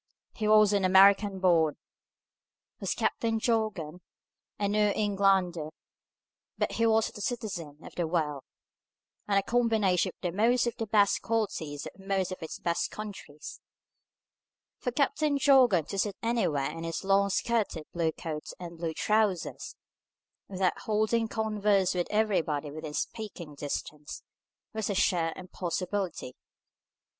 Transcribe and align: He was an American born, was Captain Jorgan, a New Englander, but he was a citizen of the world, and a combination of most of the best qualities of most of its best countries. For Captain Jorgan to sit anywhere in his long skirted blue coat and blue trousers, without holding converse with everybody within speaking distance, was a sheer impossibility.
He 0.33 0.47
was 0.47 0.73
an 0.73 0.83
American 0.83 1.37
born, 1.39 1.75
was 2.79 2.95
Captain 2.95 3.37
Jorgan, 3.39 4.01
a 4.57 4.67
New 4.67 4.91
Englander, 4.95 5.69
but 6.57 6.71
he 6.71 6.87
was 6.87 7.15
a 7.15 7.21
citizen 7.21 7.77
of 7.83 7.93
the 7.93 8.07
world, 8.07 8.41
and 9.27 9.37
a 9.37 9.43
combination 9.43 10.11
of 10.23 10.33
most 10.33 10.65
of 10.65 10.75
the 10.77 10.87
best 10.87 11.21
qualities 11.21 11.85
of 11.85 11.99
most 12.03 12.31
of 12.31 12.41
its 12.41 12.57
best 12.57 12.89
countries. 12.89 13.61
For 14.79 14.89
Captain 14.91 15.37
Jorgan 15.37 15.85
to 15.89 15.99
sit 15.99 16.15
anywhere 16.23 16.71
in 16.71 16.83
his 16.83 17.03
long 17.03 17.29
skirted 17.29 17.85
blue 17.93 18.11
coat 18.11 18.45
and 18.59 18.79
blue 18.79 18.95
trousers, 18.95 19.75
without 20.47 20.79
holding 20.79 21.27
converse 21.27 21.93
with 21.93 22.07
everybody 22.09 22.71
within 22.71 22.95
speaking 22.95 23.53
distance, 23.53 24.23
was 24.73 24.89
a 24.89 24.95
sheer 24.95 25.31
impossibility. 25.35 26.33